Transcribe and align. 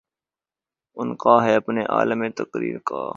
عنقا 0.97 1.35
ہے 1.45 1.55
اپنے 1.55 1.81
عالَمِ 1.89 2.29
تقریر 2.37 2.77
کا 2.85 3.03